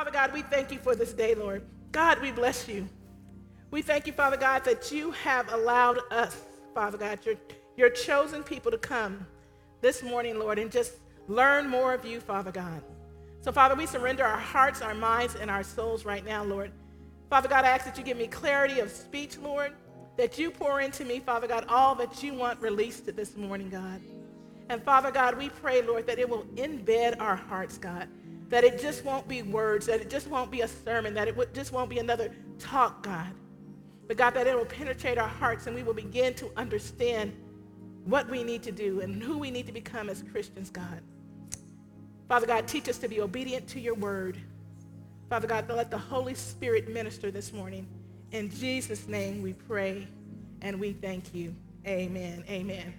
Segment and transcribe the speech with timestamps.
[0.00, 1.62] Father God, we thank you for this day, Lord.
[1.92, 2.88] God, we bless you.
[3.70, 6.34] We thank you, Father God, that you have allowed us,
[6.74, 7.34] Father God, your,
[7.76, 9.26] your chosen people to come
[9.82, 10.94] this morning, Lord, and just
[11.28, 12.82] learn more of you, Father God.
[13.42, 16.72] So, Father, we surrender our hearts, our minds, and our souls right now, Lord.
[17.28, 19.74] Father God, I ask that you give me clarity of speech, Lord,
[20.16, 24.00] that you pour into me, Father God, all that you want released this morning, God.
[24.70, 28.08] And Father God, we pray, Lord, that it will embed our hearts, God,
[28.50, 31.54] that it just won't be words, that it just won't be a sermon, that it
[31.54, 33.32] just won't be another talk, God.
[34.08, 37.32] But God, that it will penetrate our hearts and we will begin to understand
[38.04, 41.00] what we need to do and who we need to become as Christians, God.
[42.28, 44.36] Father God, teach us to be obedient to your word.
[45.28, 47.86] Father God, let the Holy Spirit minister this morning.
[48.32, 50.08] In Jesus' name we pray
[50.60, 51.54] and we thank you.
[51.86, 52.44] Amen.
[52.48, 52.92] Amen.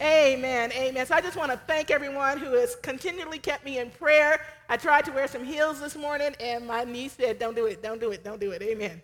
[0.00, 0.70] Amen.
[0.72, 1.06] Amen.
[1.06, 4.40] So I just want to thank everyone who has continually kept me in prayer.
[4.68, 7.82] I tried to wear some heels this morning, and my knee said, Don't do it,
[7.82, 8.62] don't do it, don't do it.
[8.62, 9.00] Amen.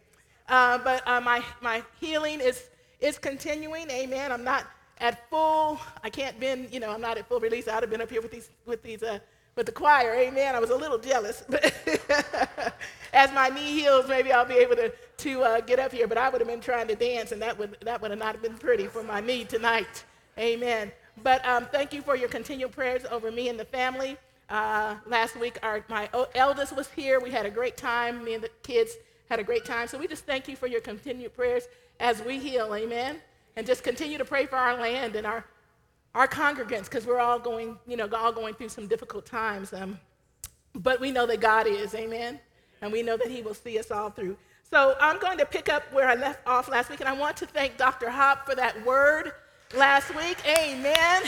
[0.48, 2.68] Uh, but uh, my, my healing is,
[3.00, 3.90] is continuing.
[3.90, 4.30] Amen.
[4.30, 4.66] I'm not
[4.98, 7.66] at full, I can't bend, you know, I'm not at full release.
[7.66, 9.18] I would have been up here with these, with these uh,
[9.56, 10.14] with the choir.
[10.14, 10.54] Amen.
[10.54, 11.44] I was a little jealous.
[11.48, 11.72] But
[13.12, 16.06] as my knee heals, maybe I'll be able to, to uh, get up here.
[16.06, 18.42] But I would have been trying to dance, and that would, that would have not
[18.42, 20.04] been pretty for my knee tonight.
[20.38, 20.90] Amen.
[21.22, 24.16] But um, thank you for your continual prayers over me and the family.
[24.48, 27.20] Uh, last week, our, my eldest was here.
[27.20, 28.24] We had a great time.
[28.24, 28.92] Me and the kids
[29.30, 29.88] had a great time.
[29.88, 31.64] So we just thank you for your continued prayers
[32.00, 32.74] as we heal.
[32.74, 33.20] Amen.
[33.56, 35.44] And just continue to pray for our land and our
[36.14, 39.72] our congregants, because we're all going, you know, all going through some difficult times.
[39.72, 39.98] Um,
[40.74, 42.38] but we know that God is, amen?
[42.82, 44.36] And we know that He will see us all through.
[44.70, 47.36] So I'm going to pick up where I left off last week, and I want
[47.38, 48.10] to thank Dr.
[48.10, 49.32] Hop for that word
[49.76, 50.38] last week.
[50.46, 51.24] Amen.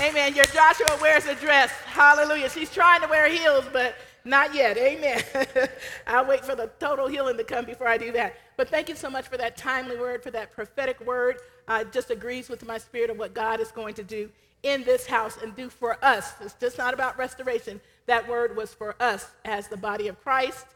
[0.00, 0.34] Amen.
[0.34, 1.70] Your Joshua wears a dress.
[1.86, 2.48] Hallelujah.
[2.50, 4.76] She's trying to wear heels, but not yet.
[4.76, 5.22] Amen.
[6.06, 8.36] I'll wait for the total healing to come before I do that.
[8.56, 11.36] But thank you so much for that timely word, for that prophetic word.
[11.68, 14.28] Uh, just agrees with my spirit of what God is going to do
[14.62, 16.34] in this house and do for us.
[16.40, 17.80] It's just not about restoration.
[18.06, 20.66] That word was for us as the body of Christ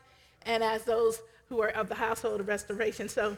[0.45, 3.09] and as those who are of the household of restoration.
[3.09, 3.37] So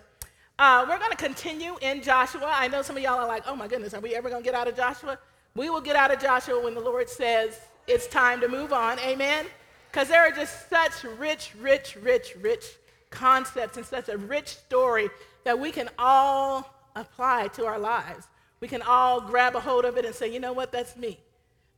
[0.59, 2.51] uh, we're going to continue in Joshua.
[2.53, 4.45] I know some of y'all are like, oh my goodness, are we ever going to
[4.45, 5.19] get out of Joshua?
[5.55, 8.99] We will get out of Joshua when the Lord says it's time to move on.
[9.01, 9.47] Amen?
[9.91, 12.65] Because there are just such rich, rich, rich, rich
[13.11, 15.09] concepts and such a rich story
[15.45, 18.27] that we can all apply to our lives.
[18.61, 21.19] We can all grab a hold of it and say, you know what, that's me.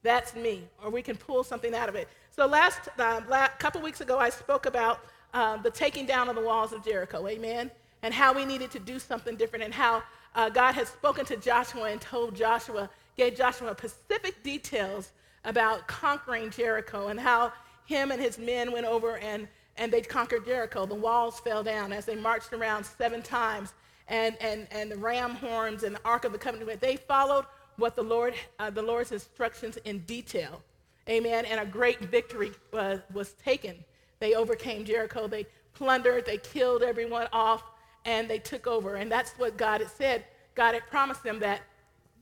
[0.03, 0.63] That's me.
[0.83, 2.09] Or we can pull something out of it.
[2.31, 5.01] So last, uh, couple weeks ago, I spoke about
[5.35, 7.71] uh, the taking down of the walls of Jericho, amen,
[8.03, 10.03] and how we needed to do something different and how
[10.35, 12.89] uh, God had spoken to Joshua and told Joshua,
[13.21, 15.13] gave Joshua specific details
[15.45, 17.53] about conquering Jericho and how
[17.85, 20.87] him and his men went over and, and they conquered Jericho.
[20.87, 23.75] The walls fell down as they marched around seven times
[24.09, 26.81] and, and, and the ram horns and the Ark of the Covenant.
[26.81, 27.45] They followed
[27.77, 30.63] what the Lord, uh, the Lord's instructions in detail.
[31.07, 31.45] Amen.
[31.45, 33.85] And a great victory uh, was taken.
[34.19, 35.29] They overcame Jericho.
[35.29, 35.45] They
[35.75, 36.25] plundered.
[36.25, 37.65] They killed everyone off,
[38.07, 38.95] and they took over.
[38.95, 40.25] And that's what God had said.
[40.55, 41.61] God had promised them that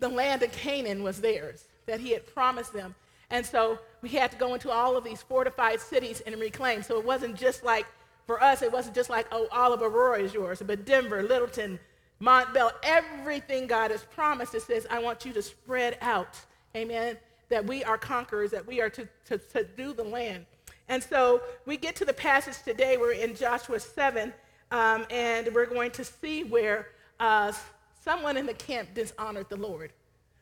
[0.01, 2.95] the land of Canaan was theirs, that He had promised them.
[3.31, 6.83] And so we had to go into all of these fortified cities and reclaim.
[6.83, 7.87] So it wasn't just like
[8.29, 11.81] for us, it wasn't just like, oh, all of Aurora is yours, but Denver, Littleton,
[12.21, 16.39] Montbello, everything God has promised, it says, I want you to spread out.
[16.77, 17.17] Amen.
[17.49, 20.45] That we are conquerors, that we are to, to, to do the land.
[20.91, 22.99] And so we get to the passage today.
[22.99, 24.33] We're in Joshua 7,
[24.73, 26.89] um, and we're going to see where
[27.21, 27.53] uh,
[28.01, 29.93] someone in the camp dishonored the Lord.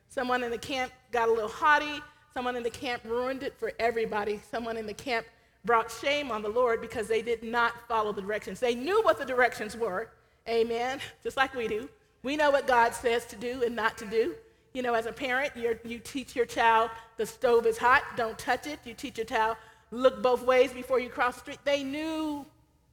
[0.09, 2.03] Someone in the camp got a little haughty.
[2.33, 4.41] Someone in the camp ruined it for everybody.
[4.51, 5.27] Someone in the camp
[5.65, 8.61] brought shame on the Lord because they did not follow the directions.
[8.61, 10.11] They knew what the directions were,
[10.49, 11.89] amen, just like we do.
[12.23, 14.35] We know what God says to do and not to do.
[14.75, 18.67] You know, as a parent, you teach your child the stove is hot, don't touch
[18.67, 18.79] it.
[18.85, 19.57] You teach your child
[19.91, 21.59] look both ways before you cross the street.
[21.65, 22.45] They knew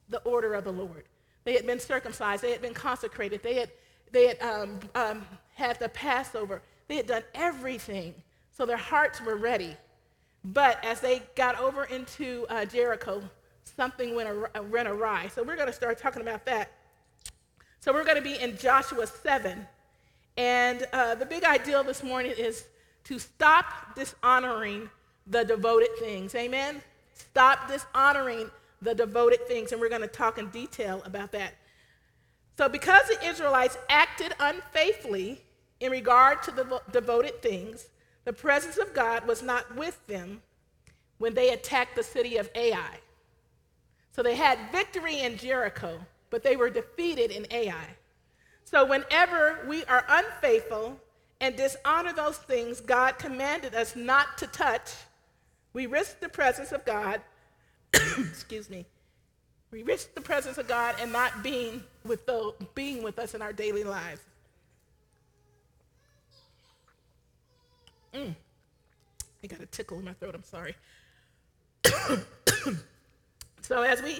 [0.09, 1.05] the order of the Lord.
[1.43, 3.69] They had been circumcised, they had been consecrated, they had,
[4.13, 5.25] they had um, um,
[5.55, 8.13] had the Passover, they had done everything.
[8.55, 9.75] So their hearts were ready.
[10.45, 13.23] But as they got over into uh, Jericho,
[13.63, 15.27] something went, ar- uh, went awry.
[15.33, 16.71] So we're going to start talking about that.
[17.79, 19.65] So we're going to be in Joshua 7.
[20.37, 22.65] And uh, the big idea this morning is
[23.05, 24.89] to stop dishonoring
[25.27, 26.35] the devoted things.
[26.35, 26.81] Amen?
[27.13, 28.49] Stop dishonoring
[28.81, 29.71] the devoted things.
[29.71, 31.53] And we're going to talk in detail about that.
[32.57, 35.41] So, because the Israelites acted unfaithfully
[35.79, 37.87] in regard to the devoted things,
[38.25, 40.41] the presence of God was not with them
[41.17, 42.99] when they attacked the city of Ai.
[44.11, 47.87] So they had victory in Jericho, but they were defeated in Ai.
[48.63, 50.99] So whenever we are unfaithful
[51.41, 54.91] and dishonor those things God commanded us not to touch,
[55.73, 57.21] we risk the presence of God.
[57.93, 58.85] excuse me.
[59.73, 63.41] We risk the presence of God and not being with, the, being with us in
[63.41, 64.21] our daily lives.
[68.13, 68.35] Mm.
[69.43, 70.75] I got a tickle in my throat, I'm sorry.
[73.61, 74.19] so, as we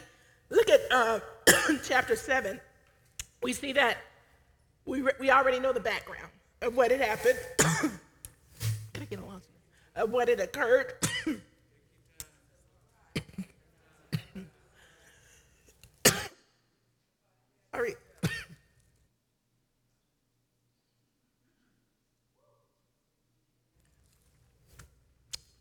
[0.50, 1.20] look at uh,
[1.84, 2.60] chapter 7,
[3.44, 4.00] we see that
[4.86, 6.32] we, re- we already know the background
[6.64, 7.38] of what had happened.
[8.94, 9.44] Can I get along?
[9.96, 10.96] Of what had occurred.
[17.74, 17.96] All right.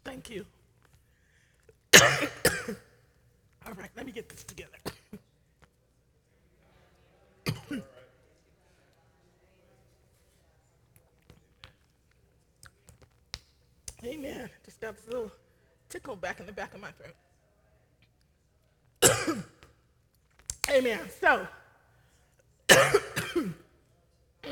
[0.04, 0.44] Thank you.
[3.66, 4.76] All right, let me get this together.
[14.04, 14.50] Amen.
[14.64, 15.30] Just got this little
[15.88, 17.14] tickle back in the back of my throat.
[20.70, 21.00] Amen.
[21.20, 21.46] So,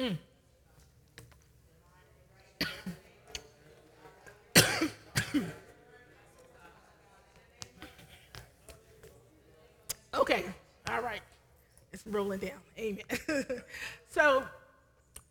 [0.00, 0.17] mm.
[10.12, 10.44] Okay,
[10.88, 11.20] all right.
[11.93, 12.50] It's rolling down.
[12.79, 13.05] Amen.
[14.11, 14.44] so,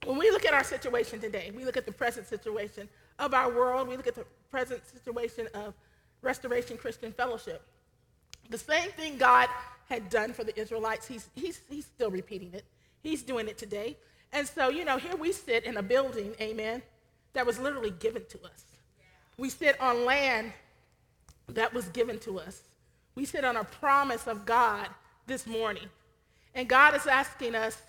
[0.05, 2.87] when we look at our situation today, we look at the present situation
[3.19, 5.73] of our world, we look at the present situation of
[6.21, 7.61] Restoration Christian Fellowship.
[8.49, 9.47] The same thing God
[9.89, 12.65] had done for the Israelites, he's, he's, he's still repeating it.
[13.01, 13.97] He's doing it today.
[14.31, 16.81] And so, you know, here we sit in a building, amen,
[17.33, 18.63] that was literally given to us.
[19.37, 20.53] We sit on land
[21.47, 22.61] that was given to us.
[23.15, 24.87] We sit on a promise of God
[25.25, 25.87] this morning.
[26.53, 27.81] And God is asking us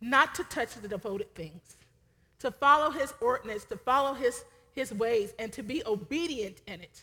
[0.00, 1.76] not to touch the devoted things,
[2.40, 7.02] to follow his ordinance, to follow his, his ways, and to be obedient in it.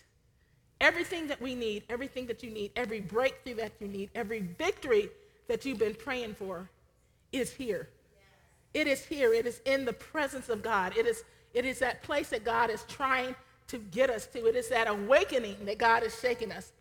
[0.80, 5.10] Everything that we need, everything that you need, every breakthrough that you need, every victory
[5.48, 6.70] that you've been praying for
[7.32, 7.90] is here.
[8.74, 9.34] It is here.
[9.34, 10.96] It is in the presence of God.
[10.98, 11.24] It is,
[11.54, 13.36] it is that place that God is trying
[13.68, 14.48] to get us to.
[14.48, 16.72] It is that awakening that God is shaking us.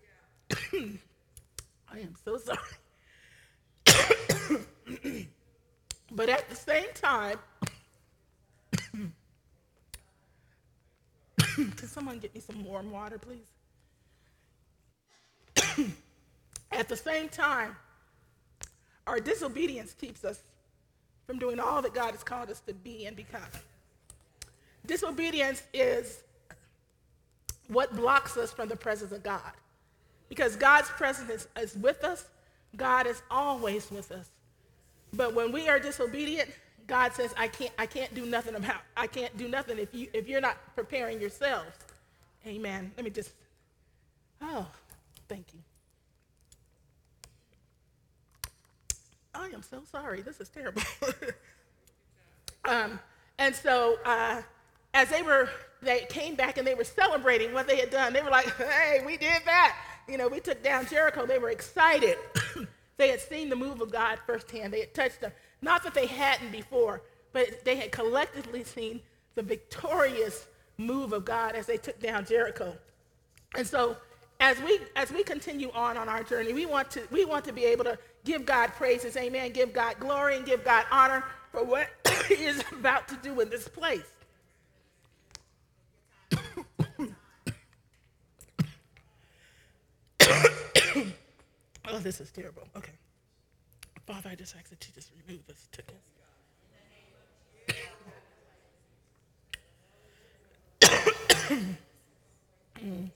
[0.72, 2.58] I am so sorry.
[6.12, 7.38] but at the same time,
[11.38, 13.46] can someone get me some warm water, please?
[16.72, 17.76] at the same time,
[19.06, 20.42] our disobedience keeps us
[21.30, 23.40] from doing all that God has called us to be and become.
[24.84, 26.24] Disobedience is
[27.68, 29.52] what blocks us from the presence of God.
[30.28, 32.26] Because God's presence is, is with us,
[32.76, 34.28] God is always with us.
[35.12, 36.50] But when we are disobedient,
[36.88, 40.08] God says, I can't, I can't do nothing about, I can't do nothing if, you,
[40.12, 41.76] if you're not preparing yourselves.
[42.44, 42.90] Amen.
[42.96, 43.30] Let me just,
[44.42, 44.66] oh,
[45.28, 45.60] thank you.
[49.40, 50.20] I am so sorry.
[50.20, 50.82] This is terrible.
[52.68, 53.00] um,
[53.38, 54.42] and so uh,
[54.92, 55.48] as they were,
[55.80, 58.12] they came back and they were celebrating what they had done.
[58.12, 59.76] They were like, hey, we did that.
[60.06, 61.24] You know, we took down Jericho.
[61.24, 62.18] They were excited.
[62.98, 64.74] they had seen the move of God firsthand.
[64.74, 65.32] They had touched them.
[65.62, 69.00] Not that they hadn't before, but they had collectively seen
[69.36, 72.76] the victorious move of God as they took down Jericho.
[73.56, 73.96] And so
[74.40, 77.52] as we as we continue on on our journey, we want to we want to
[77.52, 81.62] be able to give God praises, amen, give God glory and give God honor for
[81.62, 81.88] what
[82.28, 84.02] he is about to do in this place.
[91.88, 92.62] oh, this is terrible.
[92.76, 92.92] Okay.
[94.06, 95.96] Father, I just ask that you just remove this tickle.
[102.82, 103.10] mm.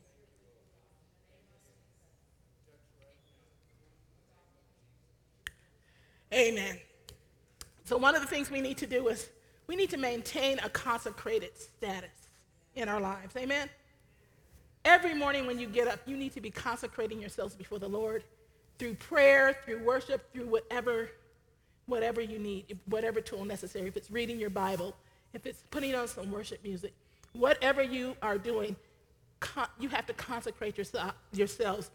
[6.34, 6.78] Amen.
[7.84, 9.28] So, one of the things we need to do is
[9.66, 12.10] we need to maintain a consecrated status
[12.74, 13.36] in our lives.
[13.36, 13.68] Amen.
[14.84, 18.24] Every morning when you get up, you need to be consecrating yourselves before the Lord
[18.78, 21.10] through prayer, through worship, through whatever,
[21.86, 23.86] whatever you need, whatever tool necessary.
[23.88, 24.94] If it's reading your Bible,
[25.32, 26.92] if it's putting on some worship music,
[27.32, 28.76] whatever you are doing,
[29.78, 30.76] you have to consecrate
[31.32, 31.90] yourselves.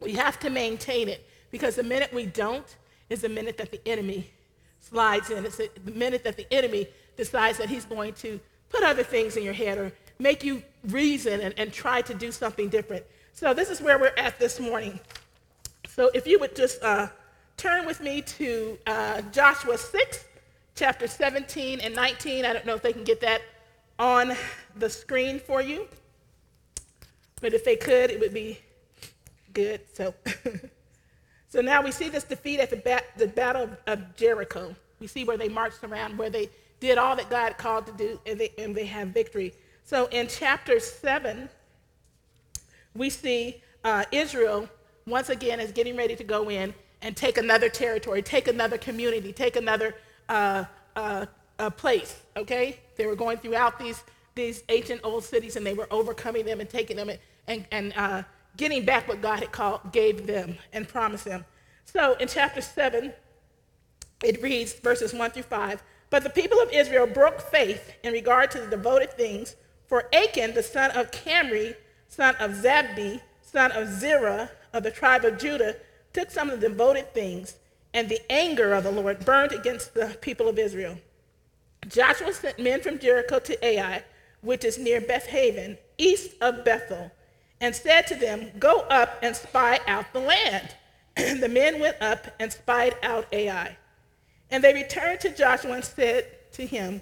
[0.00, 2.76] We have to maintain it because the minute we don't,
[3.10, 4.30] is the minute that the enemy
[4.80, 5.44] slides in.
[5.44, 8.40] It's the minute that the enemy decides that he's going to
[8.70, 12.32] put other things in your head or make you reason and, and try to do
[12.32, 13.04] something different.
[13.34, 14.98] So this is where we're at this morning.
[15.88, 17.08] So if you would just uh,
[17.56, 20.24] turn with me to uh, Joshua 6,
[20.80, 22.46] chapter 17 and 19.
[22.46, 23.42] I don't know if they can get that
[23.98, 24.34] on
[24.76, 25.86] the screen for you,
[27.42, 28.58] but if they could, it would be
[29.52, 29.82] good.
[29.92, 30.14] So,
[31.50, 34.74] so now we see this defeat at the, bat, the Battle of Jericho.
[35.00, 38.20] We see where they marched around, where they did all that God called to do,
[38.24, 39.52] and they, and they have victory.
[39.84, 41.48] So in chapter 7,
[42.94, 44.68] we see uh, Israel
[45.06, 49.32] once again is getting ready to go in and take another territory, take another community,
[49.32, 49.96] take another
[50.28, 50.64] uh,
[50.94, 51.26] uh,
[51.70, 52.78] place, okay?
[52.96, 54.04] They were going throughout these,
[54.34, 57.92] these ancient old cities and they were overcoming them and taking them and, and, and
[57.96, 58.22] uh,
[58.56, 61.44] getting back what God had called, gave them and promised them.
[61.84, 63.12] So in chapter 7,
[64.22, 68.50] it reads verses 1 through 5 But the people of Israel broke faith in regard
[68.52, 71.74] to the devoted things, for Achan, the son of Carmi,
[72.08, 75.76] son of Zabdi, son of Zerah of the tribe of Judah,
[76.12, 77.56] took some of the devoted things,
[77.92, 80.98] and the anger of the Lord burned against the people of Israel.
[81.88, 84.04] Joshua sent men from Jericho to Ai,
[84.42, 87.10] which is near Bethaven, east of Bethel,
[87.60, 90.74] and said to them, Go up and spy out the land.
[91.16, 93.76] And the men went up and spied out Ai.
[94.50, 97.00] And they returned to Joshua and said to him,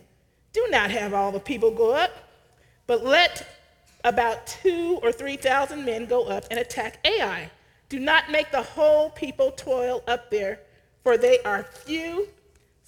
[0.53, 2.11] Do not have all the people go up,
[2.87, 3.47] but let
[4.05, 7.50] about two or three thousand men go up and attack Ai.
[7.88, 10.61] Do not make the whole people toil up there,
[11.03, 12.29] for they are few.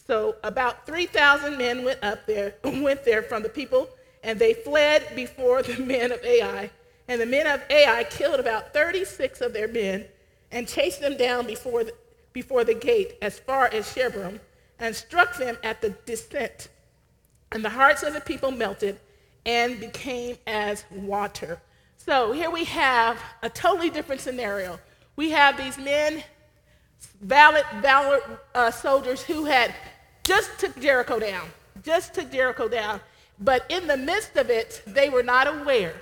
[0.06, 3.88] So about 3,000 men went up there, went there from the people,
[4.22, 6.70] and they fled before the men of Ai.
[7.10, 10.04] And the men of Ai killed about 36 of their men
[10.52, 11.92] and chased them down before the,
[12.32, 14.38] before the gate as far as Shebarim
[14.78, 16.68] and struck them at the descent.
[17.50, 19.00] And the hearts of the people melted
[19.44, 21.60] and became as water.
[21.96, 24.78] So here we have a totally different scenario
[25.16, 26.22] we have these men,
[27.20, 28.22] valid, valid
[28.54, 29.74] uh, soldiers who had
[30.22, 31.48] just took Jericho down,
[31.82, 33.00] just took Jericho down.
[33.40, 35.94] But in the midst of it, they were not aware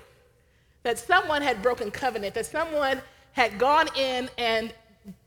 [0.83, 3.01] that someone had broken covenant, that someone
[3.33, 4.73] had gone in and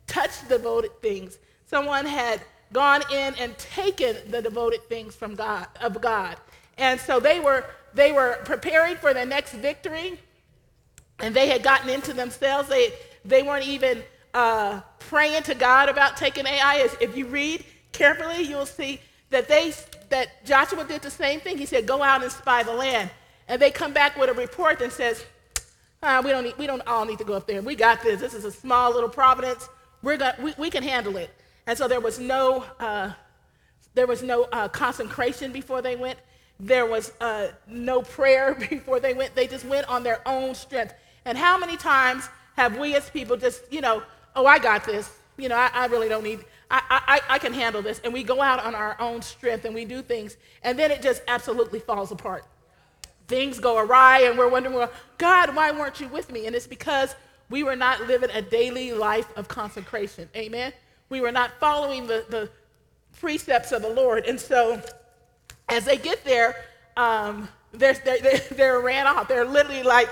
[0.07, 1.37] touched devoted things.
[1.67, 2.41] Someone had
[2.73, 6.37] gone in and taken the devoted things from God of God.
[6.77, 10.17] And so they were they were preparing for the next victory,
[11.19, 12.69] and they had gotten into themselves.
[12.69, 12.93] They
[13.25, 14.03] they weren't even
[14.33, 16.89] uh, praying to God about taking Ai.
[16.99, 19.73] If you read carefully, you'll see that they
[20.09, 21.57] that Joshua did the same thing.
[21.57, 23.09] He said, "Go out and spy the land,"
[23.47, 25.25] and they come back with a report that says,
[26.03, 27.61] ah, "We don't need, we don't all need to go up there.
[27.61, 28.19] We got this.
[28.19, 29.69] This is a small little providence.
[30.01, 31.29] We're going we, we can handle it."
[31.67, 33.11] And so there was no uh,
[33.93, 36.19] there was no uh, consecration before they went.
[36.59, 39.35] There was uh, no prayer before they went.
[39.35, 40.93] They just went on their own strength.
[41.25, 44.03] And how many times have we as people just, you know,
[44.35, 45.11] oh, I got this.
[45.37, 46.39] You know, I, I really don't need,
[46.69, 47.99] I, I, I can handle this.
[48.03, 51.01] And we go out on our own strength and we do things, and then it
[51.01, 52.45] just absolutely falls apart.
[53.31, 56.47] Things go awry, and we're wondering, well, God, why weren't you with me?
[56.47, 57.15] And it's because
[57.49, 60.27] we were not living a daily life of consecration.
[60.35, 60.73] Amen?
[61.07, 62.49] We were not following the, the
[63.21, 64.25] precepts of the Lord.
[64.25, 64.81] And so
[65.69, 66.57] as they get there,
[66.97, 69.29] um, they're, they're, they're ran off.
[69.29, 70.09] They're literally like,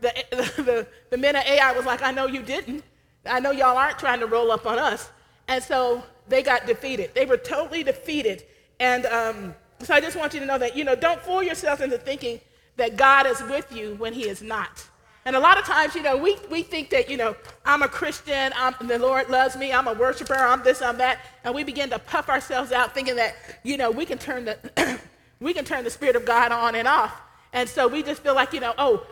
[0.00, 2.84] the, the, the men of Ai was like, I know you didn't.
[3.26, 5.10] I know y'all aren't trying to roll up on us.
[5.48, 7.14] And so they got defeated.
[7.14, 8.44] They were totally defeated.
[8.78, 11.80] And um, so I just want you to know that, you know, don't fool yourself
[11.80, 12.40] into thinking
[12.76, 14.86] that God is with you when he is not.
[15.26, 17.88] And a lot of times, you know, we, we think that, you know, I'm a
[17.88, 21.62] Christian, I'm, the Lord loves me, I'm a worshiper, I'm this, I'm that, and we
[21.62, 24.98] begin to puff ourselves out thinking that, you know, we can turn the,
[25.40, 27.20] we can turn the Spirit of God on and off.
[27.52, 29.06] And so we just feel like, you know, oh,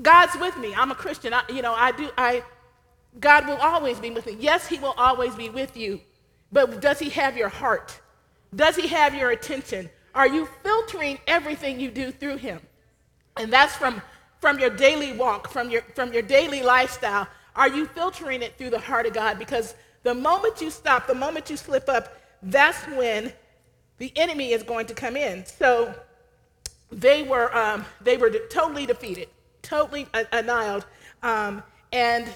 [0.00, 0.74] God's with me.
[0.74, 1.32] I'm a Christian.
[1.32, 2.42] I, you know, I do, I,
[3.18, 4.36] God will always be with me.
[4.38, 6.00] Yes, He will always be with you,
[6.52, 7.98] but does He have your heart?
[8.54, 9.90] Does He have your attention?
[10.14, 12.60] Are you filtering everything you do through Him?
[13.36, 14.00] And that's from,
[14.40, 17.26] from your daily walk, from your, from your daily lifestyle.
[17.56, 19.38] Are you filtering it through the heart of God?
[19.38, 23.32] Because the moment you stop, the moment you slip up, that's when
[23.98, 25.46] the enemy is going to come in.
[25.46, 25.94] So
[26.90, 29.28] they were, um, they were totally defeated
[29.64, 30.84] totally annihilated.
[31.22, 31.62] Um,
[31.92, 32.28] and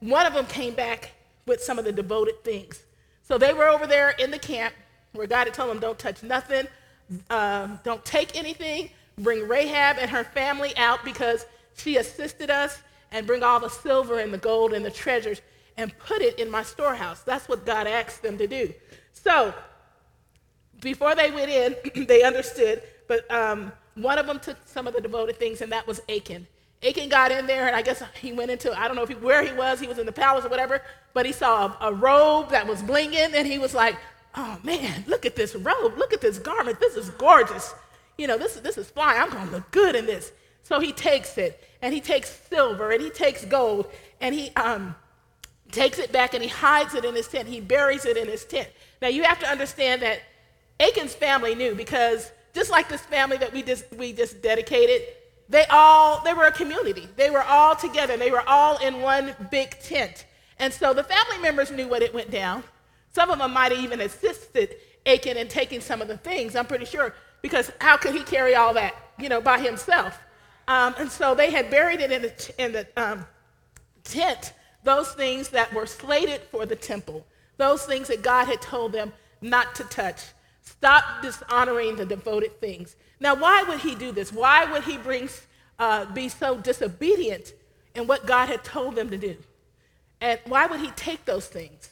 [0.00, 1.12] one of them came back
[1.46, 2.82] with some of the devoted things.
[3.22, 4.74] So they were over there in the camp
[5.12, 6.66] where God had told them, don't touch nothing,
[7.30, 11.44] um, don't take anything, bring Rahab and her family out because
[11.76, 15.40] she assisted us, and bring all the silver and the gold and the treasures
[15.76, 17.22] and put it in my storehouse.
[17.22, 18.72] That's what God asked them to do.
[19.12, 19.54] So
[20.80, 25.00] before they went in, they understood, but um, one of them took some of the
[25.00, 26.46] devoted things, and that was Achan.
[26.86, 29.14] Achan got in there, and I guess he went into, I don't know if he,
[29.14, 30.82] where he was, he was in the palace or whatever,
[31.14, 33.96] but he saw a, a robe that was blinging, and he was like,
[34.36, 37.74] oh man, look at this robe, look at this garment, this is gorgeous.
[38.18, 40.32] You know, this, this is fine, I'm gonna look good in this.
[40.64, 44.94] So he takes it, and he takes silver, and he takes gold, and he um,
[45.70, 47.48] takes it back and he hides it in his tent.
[47.48, 48.68] He buries it in his tent.
[49.02, 50.20] Now you have to understand that
[50.80, 55.02] Achan's family knew because just like this family that we just we just dedicated,
[55.48, 57.08] they all they were a community.
[57.16, 58.16] They were all together.
[58.16, 60.26] They were all in one big tent.
[60.58, 62.64] And so the family members knew what it went down.
[63.12, 66.56] Some of them might have even assisted Achan in taking some of the things.
[66.56, 70.18] I'm pretty sure because how could he carry all that, you know, by himself?
[70.66, 73.26] Um, and so they had buried it in the, in the um,
[74.04, 74.52] tent,
[74.84, 77.26] those things that were slated for the temple,
[77.56, 80.20] those things that God had told them not to touch.
[80.62, 82.96] Stop dishonoring the devoted things.
[83.20, 84.32] Now, why would he do this?
[84.32, 85.28] Why would he bring,
[85.78, 87.54] uh, be so disobedient
[87.94, 89.36] in what God had told them to do?
[90.20, 91.90] And why would he take those things?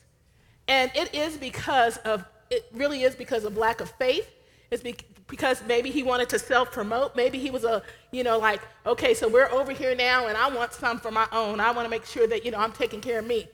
[0.69, 4.29] And it is because of, it really is because of lack of faith.
[4.71, 4.83] It's
[5.29, 7.17] because maybe he wanted to self promote.
[7.17, 10.49] Maybe he was a, you know, like, okay, so we're over here now and I
[10.49, 11.61] want some for my own.
[11.61, 13.49] I want to make sure that, you know, I'm taking care of me.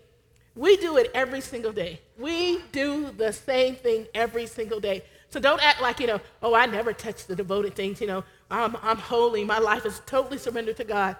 [0.55, 2.01] We do it every single day.
[2.19, 5.03] We do the same thing every single day.
[5.31, 8.03] So don't act like, you know, oh, I never touch the devoted things.
[8.03, 9.45] You know, I'm, I'm holy.
[9.45, 11.17] My life is totally surrendered to God.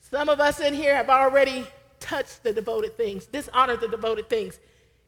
[0.00, 1.64] Some of us in here have already
[2.00, 4.58] touched the devoted things, dishonored the devoted things.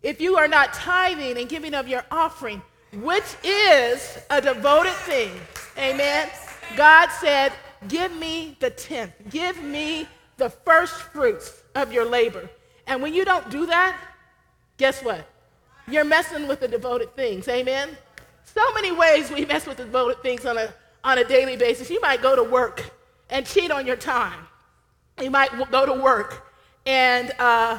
[0.03, 2.62] If you are not tithing and giving of your offering,
[3.03, 5.33] which is a devoted thing.
[5.79, 6.29] Amen.
[6.76, 7.53] God said,
[7.88, 12.49] Give me the tenth, give me the first fruits of your labor.
[12.87, 13.97] And when you don't do that,
[14.76, 15.29] guess what?
[15.88, 17.49] You're messing with the devoted things.
[17.49, 17.91] Amen.
[18.45, 20.73] So many ways we mess with the devoted things on a,
[21.05, 21.91] on a daily basis.
[21.91, 22.91] You might go to work
[23.31, 24.47] and cheat on your time.
[25.21, 26.53] You might go to work
[26.85, 27.79] and uh,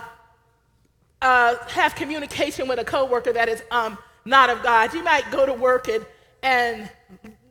[1.22, 3.98] uh, have communication with a coworker that is um,
[4.28, 4.94] not of God.
[4.94, 6.06] You might go to work and,
[6.44, 6.90] and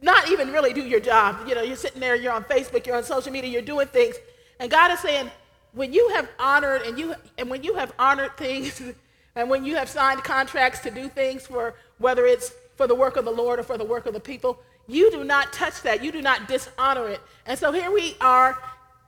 [0.02, 1.48] not even really do your job.
[1.48, 4.16] You know, you're sitting there, you're on Facebook, you're on social media, you're doing things.
[4.60, 5.30] And God is saying,
[5.72, 8.80] when you have honored and you and when you have honored things
[9.34, 13.16] and when you have signed contracts to do things for whether it's for the work
[13.16, 16.02] of the Lord or for the work of the people, you do not touch that.
[16.04, 17.20] You do not dishonor it.
[17.46, 18.56] And so here we are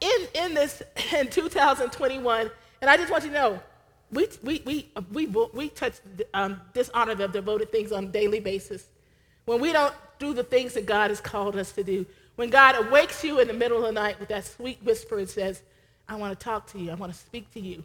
[0.00, 2.50] in, in this in 2021,
[2.80, 3.60] and I just want you to know
[4.12, 5.94] we, we, we, we, we touch,
[6.34, 8.86] um, dishonor the devoted things on a daily basis.
[9.44, 12.06] When we don't do the things that God has called us to do.
[12.36, 15.28] When God awakes you in the middle of the night with that sweet whisper and
[15.28, 15.62] says,
[16.08, 17.84] I want to talk to you, I want to speak to you.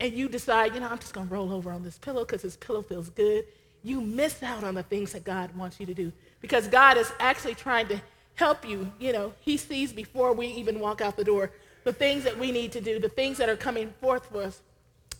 [0.00, 2.42] And you decide, you know, I'm just going to roll over on this pillow because
[2.42, 3.44] this pillow feels good.
[3.82, 7.12] You miss out on the things that God wants you to do because God is
[7.20, 8.00] actually trying to
[8.34, 8.90] help you.
[8.98, 11.50] You know, He sees before we even walk out the door
[11.84, 14.60] the things that we need to do, the things that are coming forth for us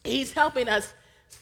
[0.05, 0.93] He's helping us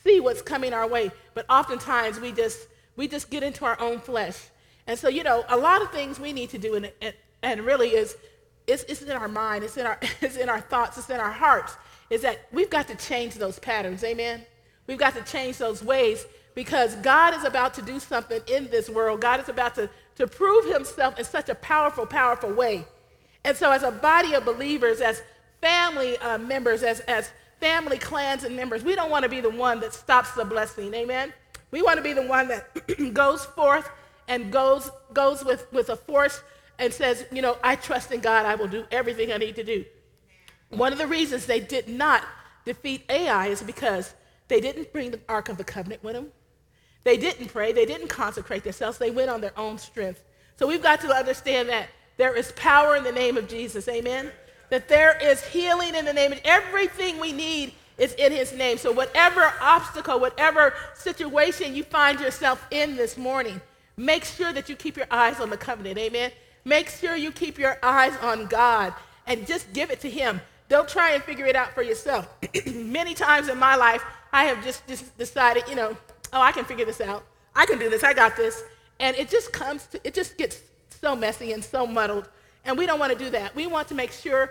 [0.05, 1.11] see what's coming our way.
[1.35, 4.37] But oftentimes we just we just get into our own flesh.
[4.87, 7.61] And so, you know, a lot of things we need to do, and, and, and
[7.62, 8.16] really is
[8.66, 11.31] it's, it's in our mind, it's in our, it's in our thoughts, it's in our
[11.31, 11.77] hearts,
[12.11, 14.05] is that we've got to change those patterns.
[14.05, 14.44] Amen?
[14.87, 18.90] We've got to change those ways because God is about to do something in this
[18.90, 19.20] world.
[19.20, 22.85] God is about to, to prove himself in such a powerful, powerful way.
[23.44, 25.23] And so, as a body of believers, as
[25.61, 28.83] family uh, members, as, as family, clans, and members.
[28.83, 30.92] We don't want to be the one that stops the blessing.
[30.94, 31.33] Amen?
[31.70, 32.75] We want to be the one that
[33.14, 33.88] goes forth
[34.27, 36.42] and goes, goes with, with a force
[36.79, 38.46] and says, you know, I trust in God.
[38.46, 39.85] I will do everything I need to do.
[40.70, 42.25] One of the reasons they did not
[42.64, 44.14] defeat Ai is because
[44.49, 46.29] they didn't bring the Ark of the Covenant with them.
[47.05, 47.73] They didn't pray.
[47.73, 48.99] They didn't consecrate themselves.
[48.99, 50.23] They went on their own strength.
[50.57, 53.88] So we've got to understand that there is power in the name of Jesus.
[53.88, 54.31] Amen?
[54.70, 58.78] That there is healing in the name of everything we need is in his name.
[58.78, 63.61] So whatever obstacle, whatever situation you find yourself in this morning,
[63.96, 65.98] make sure that you keep your eyes on the covenant.
[65.98, 66.33] Amen.
[66.64, 68.94] Make sure you keep your eyes on God
[69.26, 70.40] and just give it to him.
[70.68, 72.28] Don't try and figure it out for yourself.
[72.74, 74.02] Many times in my life,
[74.33, 75.96] I have just, just decided, you know,
[76.33, 77.24] oh, I can figure this out.
[77.54, 78.04] I can do this.
[78.04, 78.62] I got this.
[79.00, 80.61] And it just comes to, it just gets
[81.00, 82.28] so messy and so muddled.
[82.64, 83.55] And we don't want to do that.
[83.55, 84.51] We want to make sure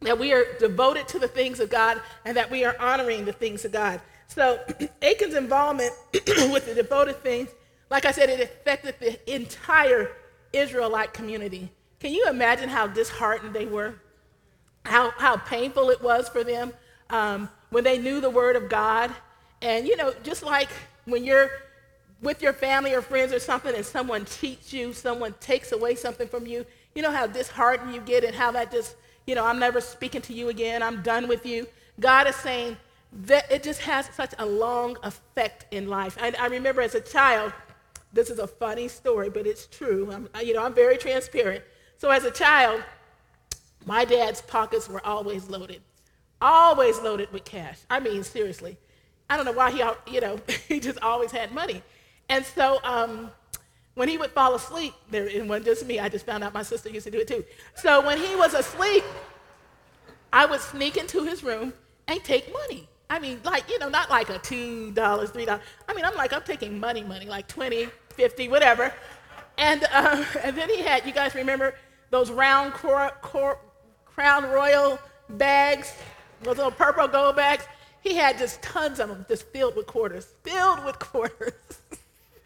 [0.00, 3.32] that we are devoted to the things of God and that we are honoring the
[3.32, 4.00] things of God.
[4.26, 4.60] So
[5.02, 7.50] Achan's involvement with the devoted things,
[7.90, 10.12] like I said, it affected the entire
[10.52, 11.70] Israelite community.
[12.00, 13.94] Can you imagine how disheartened they were?
[14.84, 16.72] How, how painful it was for them
[17.10, 19.12] um, when they knew the word of God.
[19.60, 20.68] And, you know, just like
[21.04, 21.50] when you're
[22.20, 26.28] with your family or friends or something and someone cheats you, someone takes away something
[26.28, 29.58] from you, You know how disheartened you get and how that just, you know, I'm
[29.58, 31.66] never speaking to you again, I'm done with you.
[32.00, 32.76] God is saying
[33.12, 36.16] that it just has such a long effect in life.
[36.20, 37.52] I, I remember as a child,
[38.12, 40.10] this is a funny story, but it's true.
[40.12, 41.62] I'm, you know, I'm very transparent.
[41.98, 42.82] So as a child,
[43.86, 45.82] my dad's pockets were always loaded,
[46.40, 47.78] always loaded with cash.
[47.90, 48.76] I mean, seriously.
[49.30, 51.82] I don't know why he, you know, he just always had money.
[52.28, 53.30] And so um,
[53.94, 56.62] when he would fall asleep, there, it wasn't just me, I just found out my
[56.62, 57.44] sister used to do it too.
[57.74, 59.04] So when he was asleep,
[60.32, 61.74] I would sneak into his room
[62.08, 62.88] and take money.
[63.10, 65.60] I mean, like, you know, not like a $2, $3.
[65.88, 68.92] I mean, I'm like, I'm taking money, money, like 20, 50, whatever.
[69.58, 71.74] And, uh, and then he had, you guys remember
[72.10, 73.58] those round cor- cor-
[74.06, 75.92] Crown Royal bags,
[76.42, 77.64] those little purple gold bags?
[78.00, 81.52] He had just tons of them, just filled with quarters, filled with quarters.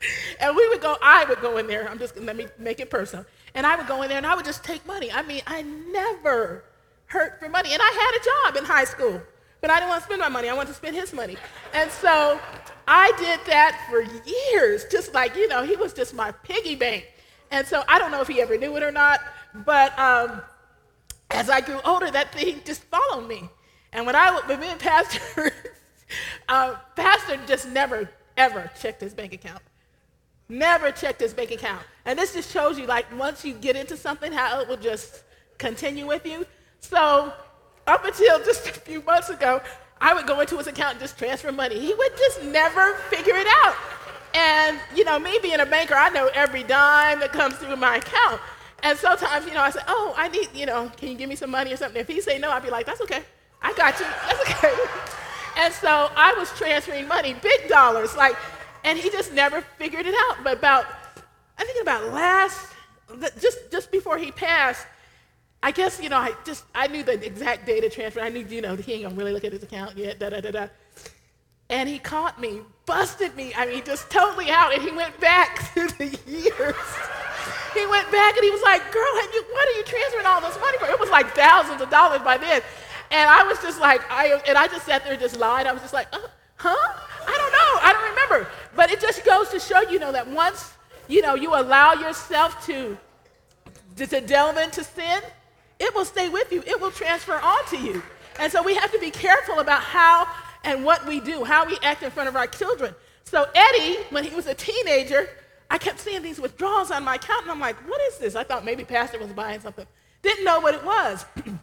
[0.40, 2.90] and we would go, I would go in there, I'm just, let me make it
[2.90, 3.24] personal.
[3.54, 5.10] And I would go in there and I would just take money.
[5.10, 6.64] I mean, I never
[7.06, 7.72] hurt for money.
[7.72, 9.20] And I had a job in high school,
[9.60, 10.48] but I didn't want to spend my money.
[10.48, 11.36] I wanted to spend his money.
[11.72, 12.40] And so
[12.86, 17.06] I did that for years, just like, you know, he was just my piggy bank.
[17.50, 19.20] And so I don't know if he ever knew it or not,
[19.54, 20.42] but um,
[21.30, 23.48] as I grew older, that thing just followed me.
[23.92, 25.52] And when I when me and Pastor,
[26.48, 29.62] uh, Pastor just never ever checked his bank account.
[30.48, 31.82] Never checked his bank account.
[32.04, 35.22] And this just shows you, like, once you get into something, how it will just
[35.58, 36.46] continue with you.
[36.80, 37.32] So
[37.86, 39.60] up until just a few months ago,
[40.00, 41.78] I would go into his account and just transfer money.
[41.80, 43.74] He would just never figure it out.
[44.34, 47.96] And, you know, me being a banker, I know every dime that comes through my
[47.96, 48.40] account.
[48.82, 51.36] And sometimes, you know, I say, oh, I need, you know, can you give me
[51.36, 52.00] some money or something?
[52.00, 53.22] If he say no, I'd be like, that's okay.
[53.62, 54.06] I got you.
[54.28, 54.74] That's okay.
[55.58, 58.36] and so I was transferring money, big dollars, like,
[58.86, 60.42] and he just never figured it out.
[60.44, 60.86] But about,
[61.58, 62.72] I think about last,
[63.40, 64.86] just, just before he passed,
[65.62, 68.20] I guess, you know, I just, I knew the exact data transfer.
[68.20, 70.40] I knew, you know, he ain't gonna really look at his account yet, da da
[70.40, 70.68] da da.
[71.68, 74.72] And he caught me, busted me, I mean, just totally out.
[74.72, 76.86] And he went back through the years.
[77.74, 80.56] he went back and he was like, girl, you, what are you transferring all this
[80.60, 80.86] money for?
[80.86, 82.62] It was like thousands of dollars by then.
[83.10, 85.66] And I was just like, I, and I just sat there and just lied.
[85.66, 86.18] I was just like, uh,
[86.56, 86.92] huh?
[87.26, 87.80] I don't know.
[87.82, 88.50] I don't remember.
[88.74, 90.72] But it just goes to show, you know, that once,
[91.08, 92.96] you know, you allow yourself to,
[93.96, 95.22] to, delve into sin,
[95.78, 96.62] it will stay with you.
[96.66, 98.02] It will transfer onto you.
[98.38, 100.26] And so we have to be careful about how
[100.64, 102.94] and what we do, how we act in front of our children.
[103.24, 105.28] So Eddie, when he was a teenager,
[105.70, 108.36] I kept seeing these withdrawals on my account, and I'm like, what is this?
[108.36, 109.86] I thought maybe Pastor was buying something.
[110.22, 111.24] Didn't know what it was.
[111.44, 111.58] and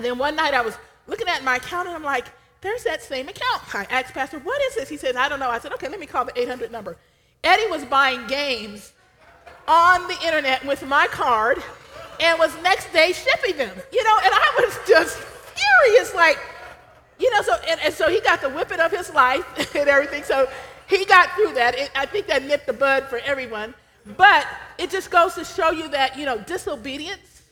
[0.00, 2.26] then one night I was looking at my account, and I'm like,
[2.60, 3.74] there's that same account.
[3.74, 4.88] I asked Pastor, what is this?
[4.88, 5.50] He said, I don't know.
[5.50, 6.96] I said, okay, let me call the 800 number.
[7.44, 8.92] Eddie was buying games
[9.68, 11.62] on the internet with my card
[12.20, 13.76] and was next day shipping them.
[13.92, 16.38] You know, and I was just furious, like,
[17.18, 19.44] you know, so and, and so he got the whipping of his life
[19.76, 20.24] and everything.
[20.24, 20.48] So
[20.88, 21.76] he got through that.
[21.76, 23.74] It, I think that nipped the bud for everyone.
[24.16, 24.46] But
[24.78, 27.42] it just goes to show you that, you know, disobedience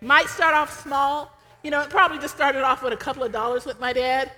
[0.00, 1.32] might start off small.
[1.62, 4.30] You know, it probably just started off with a couple of dollars with my dad.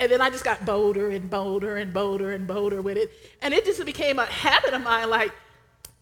[0.00, 3.12] And then I just got bolder and bolder and bolder and bolder with it.
[3.42, 5.32] And it just became a habit of mine, like,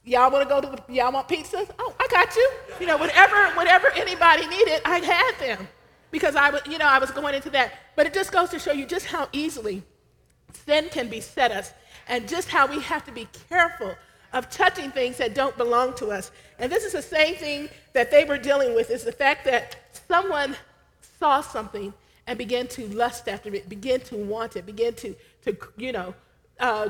[0.04, 1.64] Y'all want to go to the, y'all want pizza?
[1.78, 2.50] Oh, I got you.
[2.80, 5.68] You know, whatever, whatever anybody needed, I had them
[6.10, 7.72] because I was, you know, I was going into that.
[7.94, 9.82] But it just goes to show you just how easily
[10.66, 11.72] sin can beset us
[12.08, 13.94] and just how we have to be careful
[14.32, 16.32] of touching things that don't belong to us.
[16.58, 19.76] And this is the same thing that they were dealing with is the fact that
[20.08, 20.56] someone
[21.18, 21.92] saw something
[22.26, 26.14] and began to lust after it, began to want it, began to, to you know,
[26.60, 26.88] uh,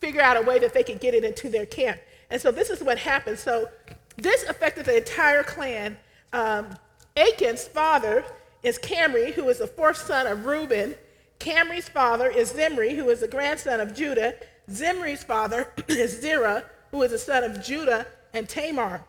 [0.00, 2.00] figure out a way that they could get it into their camp.
[2.30, 3.38] And so this is what happened.
[3.38, 3.68] So
[4.16, 5.96] this affected the entire clan.
[6.32, 6.76] Um,
[7.16, 8.24] Achan's father
[8.62, 10.94] is Carmi, who is the fourth son of Reuben.
[11.38, 14.34] Carmi's father is Zimri, who is the grandson of Judah.
[14.70, 19.04] Zimri's father is Zerah, who is the son of Judah and Tamar.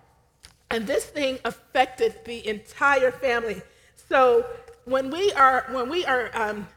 [0.70, 3.62] And this thing affected the entire family.
[4.10, 4.46] So
[4.86, 6.68] when we are when we are um,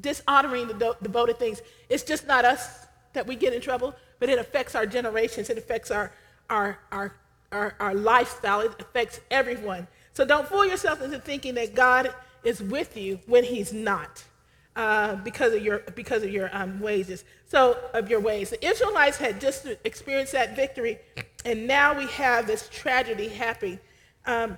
[0.00, 4.30] dishonoring the do- devoted things, it's just not us that we get in trouble but
[4.30, 5.50] it affects our generations.
[5.50, 6.12] It affects our,
[6.48, 7.12] our, our,
[7.50, 8.60] our, our lifestyle.
[8.60, 9.88] It affects everyone.
[10.12, 14.22] So don't fool yourself into thinking that God is with you when He's not.
[14.76, 18.50] Uh, because of your because of your um, wages, so of your ways.
[18.50, 20.98] The Israelites had just experienced that victory,
[21.44, 23.80] and now we have this tragedy happening.
[24.24, 24.56] Um,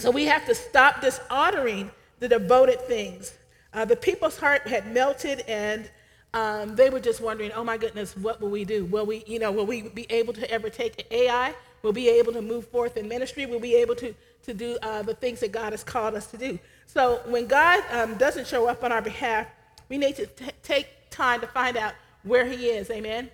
[0.00, 3.34] so we have to stop dishonoring the devoted things.
[3.72, 5.90] Uh, the people's heart had melted, and
[6.34, 8.84] um, they were just wondering, oh my goodness, what will we do?
[8.84, 11.48] Will we, you know, will we be able to ever take Ai?
[11.50, 14.54] Will we'll be able to move forth in ministry, Will we'll be able to, to
[14.54, 16.58] do uh, the things that God has called us to do.
[16.86, 19.46] So when God um, doesn't show up on our behalf,
[19.88, 22.90] we need to t- take time to find out where he is.
[22.90, 23.30] Amen.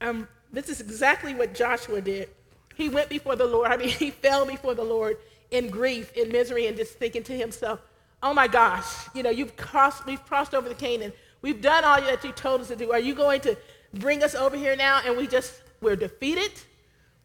[0.00, 2.28] Um, this is exactly what Joshua did.
[2.74, 3.70] He went before the Lord.
[3.70, 5.16] I mean, he fell before the Lord
[5.52, 7.80] in grief, in misery, and just thinking to himself,
[8.22, 11.12] oh my gosh, you know, you've crossed, we've crossed over the Canaan.
[11.42, 12.92] We've done all that you told us to do.
[12.92, 13.56] Are you going to
[13.94, 16.52] bring us over here now and we just, we're defeated?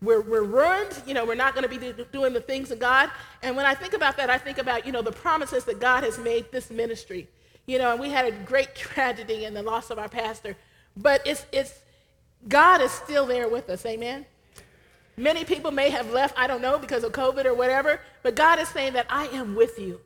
[0.02, 1.02] We're, we're ruined.
[1.06, 3.10] You know, we're not going to be do, doing the things of God.
[3.42, 6.04] And when I think about that, I think about, you know, the promises that God
[6.04, 7.28] has made this ministry.
[7.66, 10.56] You know, and we had a great tragedy in the loss of our pastor.
[10.96, 11.80] But it's, it's,
[12.48, 13.86] God is still there with us.
[13.86, 14.26] Amen.
[15.18, 18.60] Many people may have left, I don't know, because of COVID or whatever, but God
[18.60, 20.00] is saying that I am with you.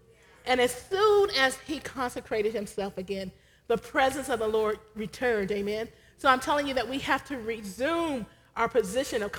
[0.45, 3.31] And as soon as he consecrated himself again,
[3.67, 5.51] the presence of the Lord returned.
[5.51, 5.89] Amen.
[6.17, 9.31] So I'm telling you that we have to resume our position of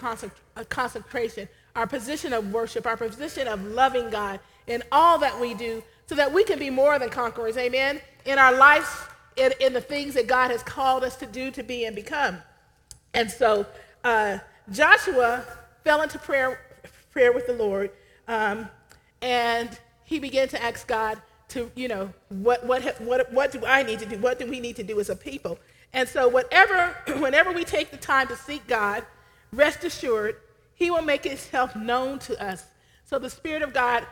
[0.69, 5.83] consecration, our position of worship, our position of loving God in all that we do
[6.07, 7.57] so that we can be more than conquerors.
[7.57, 8.01] Amen.
[8.27, 8.89] In our lives,
[9.37, 12.39] in, in the things that God has called us to do, to be, and become.
[13.15, 13.67] And so
[14.05, 14.39] uh,
[14.71, 15.45] Joshua
[15.85, 16.61] fell into prayer,
[17.11, 17.91] prayer with the Lord,
[18.29, 18.69] um,
[19.21, 23.83] and he began to ask God to, you know, what, what, what, what do I
[23.83, 24.17] need to do?
[24.19, 25.59] What do we need to do as a people?
[25.93, 29.05] And so whatever, whenever we take the time to seek God,
[29.53, 30.37] rest assured,
[30.75, 32.65] he will make himself known to us.
[33.05, 34.07] So the Spirit of God,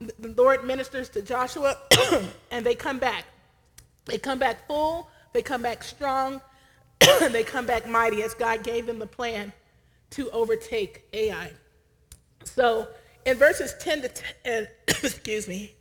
[0.00, 1.76] the Lord ministers to Joshua,
[2.50, 3.24] and they come back.
[4.06, 6.40] They come back full, they come back strong,
[7.30, 9.52] they come back mighty as God gave them the plan
[10.10, 11.52] to overtake Ai.
[12.44, 12.88] So
[13.26, 14.08] in verses 10 to
[14.44, 15.74] 10, excuse me,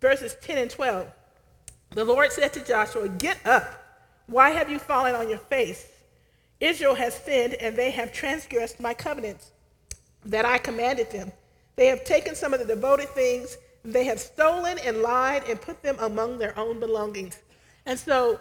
[0.00, 1.10] verses 10 and 12,
[1.90, 3.76] the Lord said to Joshua, Get up.
[4.26, 5.88] Why have you fallen on your face?
[6.60, 9.50] Israel has sinned, and they have transgressed my covenants
[10.24, 11.32] that I commanded them.
[11.76, 15.82] They have taken some of the devoted things, they have stolen and lied and put
[15.82, 17.38] them among their own belongings.
[17.86, 18.38] And so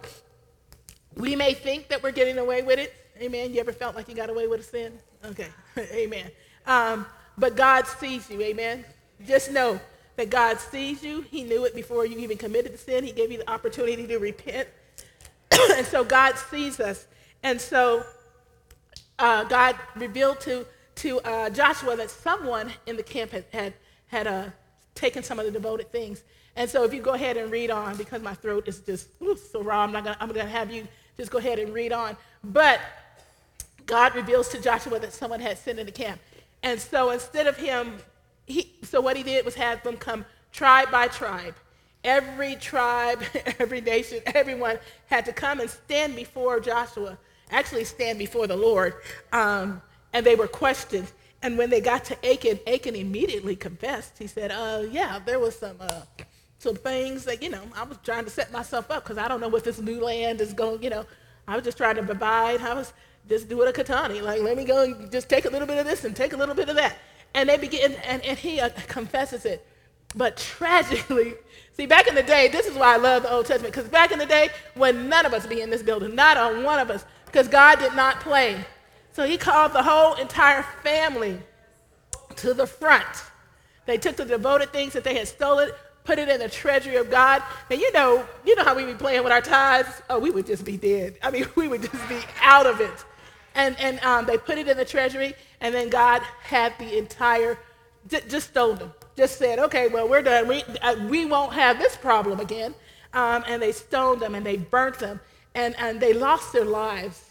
[1.16, 2.94] we may think that we're getting away with it.
[3.22, 3.54] Amen.
[3.54, 4.94] You ever felt like you got away with a sin?
[5.26, 5.50] Okay.
[5.78, 6.32] Amen.
[6.66, 7.06] Um,
[7.38, 8.42] but God sees you.
[8.42, 8.86] Amen.
[9.28, 9.80] Just know
[10.16, 11.22] that God sees you.
[11.30, 13.04] He knew it before you even committed the sin.
[13.04, 14.70] He gave you the opportunity to repent.
[15.76, 17.08] and so God sees us.
[17.44, 18.06] And so
[19.18, 23.74] uh, God revealed to, to uh, Joshua that someone in the camp had, had,
[24.08, 24.46] had uh,
[24.96, 26.24] taken some of the devoted things.
[26.56, 29.38] And so if you go ahead and read on, because my throat is just ooh,
[29.38, 32.16] so raw, I'm, not gonna, I'm to have you just go ahead and read on.
[32.44, 32.80] But
[33.90, 36.22] God reveals to Joshua that someone had sinned in the camp.
[36.62, 37.98] And so instead of him,
[38.46, 41.56] he, so what he did was have them come tribe by tribe.
[42.04, 43.24] Every tribe,
[43.60, 47.18] every nation, everyone had to come and stand before Joshua,
[47.50, 48.94] actually stand before the Lord.
[49.34, 49.82] Um,
[50.14, 51.12] and they were questioned.
[51.42, 54.20] And when they got to Achan, Achan immediately confessed.
[54.20, 56.02] He said, uh, yeah, there was some, uh,
[56.60, 59.42] some things that, you know, I was trying to set myself up because I don't
[59.42, 61.06] know what this new land is going, you know.
[61.48, 62.62] I was just trying to provide.
[62.62, 62.94] I was
[63.30, 64.22] just do it a katani.
[64.22, 66.38] Like, let me go and just take a little bit of this and take a
[66.38, 66.98] little bit of that.
[67.34, 69.66] And they begin, and, and he uh, confesses it.
[70.16, 71.36] But tragically,
[71.74, 74.12] see, back in the day, this is why I love the Old Testament, because back
[74.12, 76.90] in the day, when none of us be in this building, not on one of
[76.90, 78.66] us, because God did not play.
[79.14, 81.40] So he called the whole entire family
[82.38, 83.06] to the front.
[83.86, 85.72] They took the devoted things that they had stolen,
[86.04, 87.44] put it in the treasury of God.
[87.70, 90.02] And you know, you know how we be playing with our tithes?
[90.10, 91.18] Oh, we would just be dead.
[91.22, 93.06] I mean, we would just be out of it.
[93.56, 97.58] And, and um, they put it in the treasury, and then God had the entire,
[98.08, 98.94] just stole them.
[99.16, 100.48] Just said, okay, well, we're done.
[100.48, 102.74] We, uh, we won't have this problem again.
[103.14, 105.20] Um, and they stoned them and they burnt them.
[105.56, 107.26] And, and they lost their lives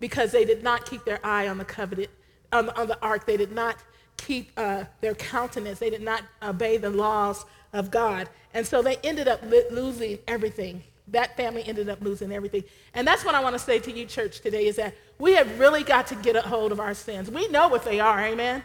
[0.00, 2.10] because they did not keep their eye on the covenant,
[2.52, 3.24] on, on the ark.
[3.24, 3.76] They did not
[4.16, 5.78] keep uh, their countenance.
[5.78, 8.28] They did not obey the laws of God.
[8.52, 12.64] And so they ended up losing everything that family ended up losing everything.
[12.94, 15.58] And that's what I want to say to you, church, today is that we have
[15.58, 17.30] really got to get a hold of our sins.
[17.30, 18.62] We know what they are, amen?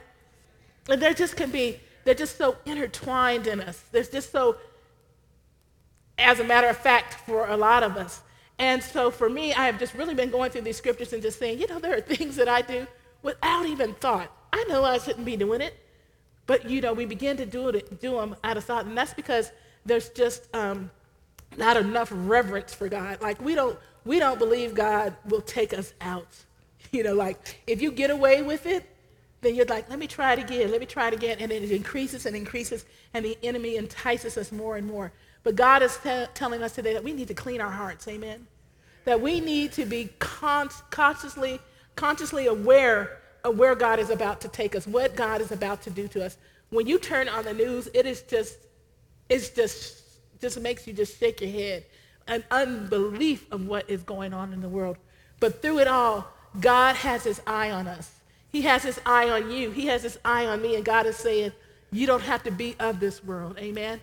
[0.89, 3.83] And they just can be, they're just so intertwined in us.
[3.91, 4.57] They're just so,
[6.17, 8.21] as a matter of fact, for a lot of us.
[8.59, 11.39] And so for me, I have just really been going through these scriptures and just
[11.39, 12.87] saying, you know, there are things that I do
[13.23, 14.31] without even thought.
[14.53, 15.75] I know I shouldn't be doing it,
[16.45, 19.13] but you know, we begin to do it, do them out of thought, and that's
[19.13, 19.51] because
[19.85, 20.89] there's just um,
[21.55, 23.21] not enough reverence for God.
[23.21, 26.27] Like we don't we don't believe God will take us out.
[26.93, 28.89] You know, like if you get away with it,
[29.41, 31.69] then you're like, let me try it again, let me try it again, and it
[31.69, 35.11] increases and increases, and the enemy entices us more and more.
[35.43, 38.47] But God is t- telling us today that we need to clean our hearts, amen.
[39.03, 41.59] That we need to be con- consciously
[41.97, 45.89] consciously aware of where God is about to take us, what God is about to
[45.89, 46.37] do to us.
[46.69, 48.57] When you turn on the news, it is just,
[49.27, 50.03] it's just,
[50.39, 51.85] just makes you just shake your head.
[52.27, 54.97] An unbelief of what is going on in the world.
[55.39, 56.27] But through it all,
[56.59, 58.11] God has his eye on us.
[58.49, 59.71] He has his eye on you.
[59.71, 60.75] He has his eye on me.
[60.75, 61.51] And God is saying,
[61.91, 63.57] you don't have to be of this world.
[63.59, 64.01] Amen.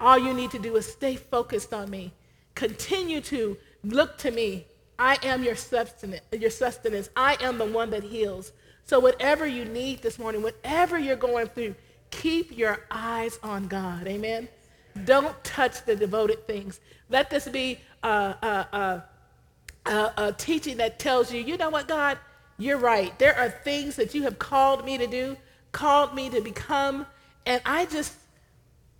[0.00, 2.12] All you need to do is stay focused on me.
[2.54, 4.66] Continue to look to me.
[4.98, 7.10] I am your sustenance, your sustenance.
[7.16, 8.52] I am the one that heals.
[8.84, 11.74] So whatever you need this morning, whatever you're going through,
[12.10, 14.06] keep your eyes on God.
[14.06, 14.48] Amen.
[15.04, 16.80] Don't touch the devoted things.
[17.08, 19.04] Let this be a, a,
[19.86, 22.18] a, a, teaching that tells you, you know what, God,
[22.58, 23.16] you're right.
[23.18, 25.36] There are things that you have called me to do,
[25.72, 27.06] called me to become,
[27.46, 28.14] and I just,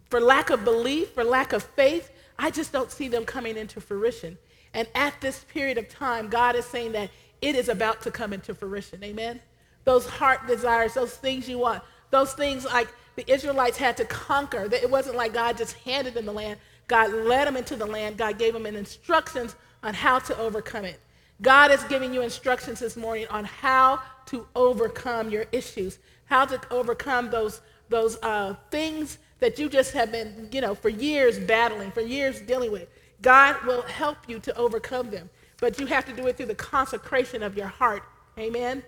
[0.08, 3.80] for lack of belief, for lack of faith, I just don't see them coming into
[3.80, 4.38] fruition.
[4.72, 7.10] And at this period of time, God is saying that
[7.42, 9.02] it is about to come into fruition.
[9.04, 9.40] Amen?
[9.84, 14.68] Those heart desires, those things you want, those things like the Israelites had to conquer.
[14.72, 16.58] It wasn't like God just handed them the land.
[16.88, 18.16] God led them into the land.
[18.16, 21.00] God gave them instructions on how to overcome it.
[21.42, 26.60] God is giving you instructions this morning on how to overcome your issues, how to
[26.70, 31.90] overcome those, those uh, things that you just have been, you know, for years battling,
[31.92, 32.88] for years dealing with.
[33.22, 36.54] God will help you to overcome them, but you have to do it through the
[36.54, 38.02] consecration of your heart.
[38.38, 38.82] Amen?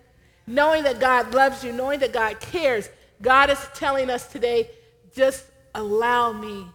[0.47, 2.89] Knowing that God loves you, knowing that God cares.
[3.23, 4.71] God is telling us today,
[5.15, 6.67] just allow me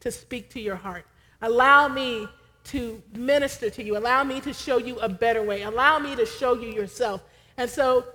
[0.00, 1.06] to speak to your heart.
[1.42, 2.26] Allow me
[2.64, 3.96] to minister to you.
[3.96, 5.62] Allow me to show you a better way.
[5.62, 7.22] Allow me to show you yourself.
[7.56, 8.06] And so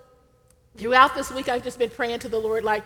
[0.75, 2.83] throughout this week, I've just been praying to the Lord like,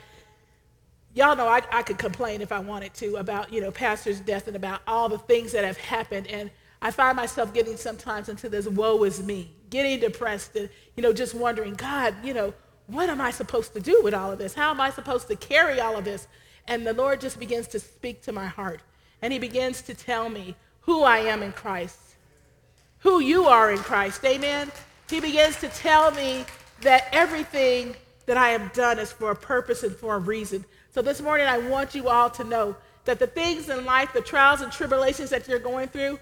[1.14, 4.48] y'all know I, I could complain if I wanted to about, you know, pastor's death
[4.48, 6.28] and about all the things that have happened.
[6.28, 11.04] And I find myself getting sometimes into this woe is me, getting depressed and, you
[11.04, 12.54] know, just wondering, God, you know,
[12.92, 14.54] what am I supposed to do with all of this?
[14.54, 16.28] How am I supposed to carry all of this?
[16.68, 18.82] And the Lord just begins to speak to my heart.
[19.22, 22.00] And he begins to tell me who I am in Christ,
[23.00, 24.24] who you are in Christ.
[24.26, 24.72] Amen.
[25.10, 26.46] He begins to tell me
[26.82, 30.66] that everything that I have done is for a purpose and for a reason.
[30.92, 32.76] So this morning, I want you all to know
[33.06, 36.20] that the things in life, the trials and tribulations that you're going through,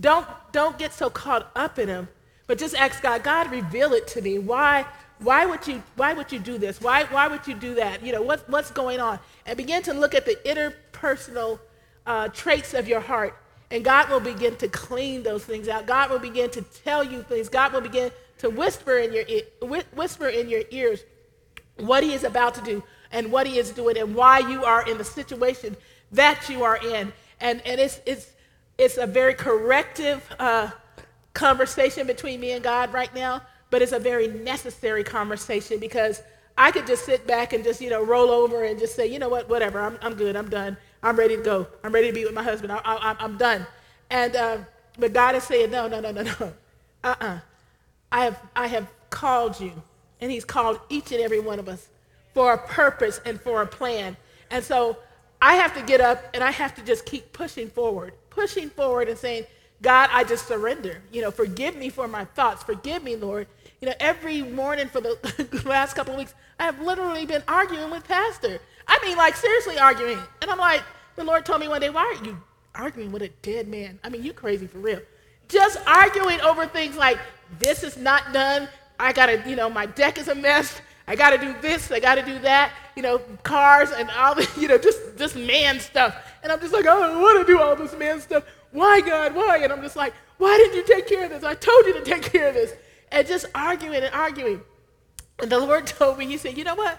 [0.00, 2.08] don't, don't get so caught up in them,
[2.46, 4.38] but just ask God, God, reveal it to me.
[4.38, 4.86] Why,
[5.22, 6.80] why, would, you, why would you do this?
[6.80, 8.04] Why, why would you do that?
[8.04, 9.18] You know, what, what's going on?
[9.46, 11.58] And begin to look at the interpersonal
[12.06, 13.36] uh, traits of your heart
[13.72, 15.86] and God will begin to clean those things out.
[15.86, 17.48] God will begin to tell you things.
[17.48, 19.24] God will begin to whisper in your
[19.94, 21.04] whisper in your ears
[21.78, 24.86] what he is about to do and what he is doing and why you are
[24.86, 25.74] in the situation
[26.12, 27.14] that you are in.
[27.40, 28.32] And, and it's, it's,
[28.76, 30.70] it's a very corrective uh,
[31.32, 33.40] conversation between me and God right now,
[33.72, 36.22] but it's a very necessary conversation because
[36.58, 39.18] I could just sit back and just, you know, roll over and just say, you
[39.18, 40.76] know what, whatever, I'm, I'm good, I'm done.
[41.02, 41.66] I'm ready to go.
[41.82, 42.70] I'm ready to be with my husband.
[42.70, 43.66] I, am done.
[44.10, 44.58] And uh,
[44.98, 46.52] but God is saying, no, no, no, no, no.
[47.02, 47.38] Uh-uh.
[48.12, 49.72] I have, I have called you,
[50.20, 51.88] and He's called each and every one of us
[52.34, 54.18] for a purpose and for a plan.
[54.50, 54.98] And so
[55.40, 59.08] I have to get up and I have to just keep pushing forward, pushing forward
[59.08, 59.46] and saying,
[59.80, 61.02] God, I just surrender.
[61.10, 62.62] You know, forgive me for my thoughts.
[62.62, 63.48] Forgive me, Lord.
[63.82, 67.90] You know, every morning for the last couple of weeks, I have literally been arguing
[67.90, 68.60] with Pastor.
[68.86, 70.20] I mean, like, seriously arguing.
[70.40, 70.82] And I'm like,
[71.16, 72.40] the Lord told me one day, why are you
[72.76, 73.98] arguing with a dead man?
[74.04, 75.00] I mean, you crazy for real.
[75.48, 77.18] Just arguing over things like,
[77.58, 78.68] this is not done.
[79.00, 80.80] I got to, you know, my deck is a mess.
[81.08, 81.90] I got to do this.
[81.90, 82.72] I got to do that.
[82.94, 86.14] You know, cars and all the, you know, just, just man stuff.
[86.44, 88.44] And I'm just like, I don't want to do all this man stuff.
[88.70, 89.34] Why, God?
[89.34, 89.58] Why?
[89.58, 91.42] And I'm just like, why didn't you take care of this?
[91.42, 92.74] I told you to take care of this.
[93.12, 94.62] And just arguing and arguing.
[95.38, 96.98] And the Lord told me, He said, you know what?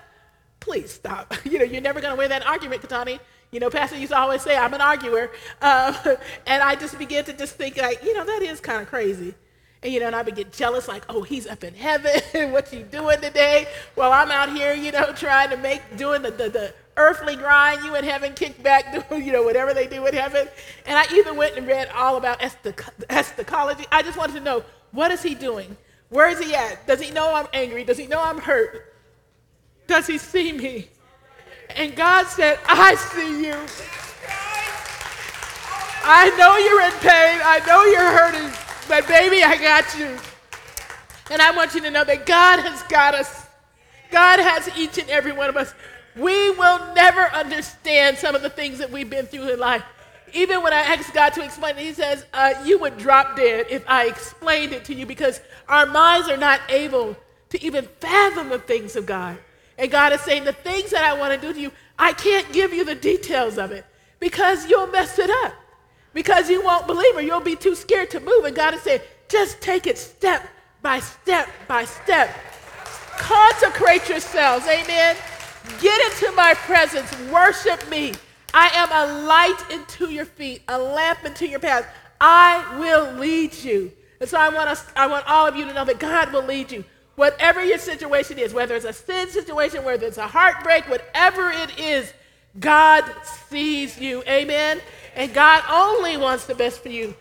[0.64, 1.34] please stop.
[1.46, 3.20] You know, you're never going to win that argument, Katani.
[3.52, 5.30] You know, Pastor used to always say, I'm an arguer.
[5.62, 6.16] Uh,
[6.48, 9.36] and I just began to just think, like, you know, that is kind of crazy.
[9.84, 12.52] And, you know, and I would get jealous, like, oh, he's up in heaven.
[12.52, 13.68] what you doing today?
[13.96, 17.84] Well, I'm out here, you know, trying to make, doing the, the, the earthly grind.
[17.84, 20.48] You in heaven, kick back, doing, you know, whatever they do in heaven.
[20.88, 22.42] And I even went and read all about
[23.10, 23.86] eschatology.
[23.92, 25.76] I just wanted to know, what is he doing?
[26.14, 26.86] Where is he at?
[26.86, 27.84] Does he know I'm angry?
[27.84, 28.94] Does he know I'm hurt?
[29.88, 30.88] Does he see me?
[31.76, 33.56] And God said, I see you.
[36.06, 37.42] I know you're in pain.
[37.44, 38.56] I know you're hurting.
[38.88, 40.16] But baby, I got you.
[41.32, 43.48] And I want you to know that God has got us.
[44.12, 45.74] God has each and every one of us.
[46.16, 49.84] We will never understand some of the things that we've been through in life.
[50.34, 53.68] Even when I asked God to explain it, He says, uh, You would drop dead
[53.70, 57.16] if I explained it to you because our minds are not able
[57.50, 59.38] to even fathom the things of God.
[59.78, 62.52] And God is saying, the things that I want to do to you, I can't
[62.52, 63.86] give you the details of it
[64.20, 65.54] because you'll mess it up.
[66.14, 68.46] Because you won't believe or you'll be too scared to move.
[68.46, 70.48] And God is saying, just take it step
[70.82, 72.30] by step by step.
[73.18, 74.66] Consecrate yourselves.
[74.68, 75.16] Amen.
[75.80, 77.12] Get into my presence.
[77.32, 78.14] Worship me.
[78.54, 81.88] I am a light into your feet, a lamp into your path.
[82.22, 83.92] I will lead you.
[84.20, 86.44] And so I want, us, I want all of you to know that God will
[86.44, 86.86] lead you.
[87.16, 91.78] Whatever your situation is, whether it's a sin situation, whether it's a heartbreak, whatever it
[91.78, 92.14] is,
[92.60, 93.04] God
[93.50, 94.24] sees you.
[94.28, 94.82] Amen.
[95.16, 97.16] And God only wants the best for you.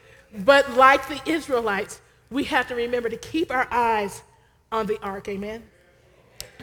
[0.44, 4.22] But like the Israelites, we have to remember to keep our eyes
[4.70, 5.28] on the ark.
[5.28, 5.62] Amen.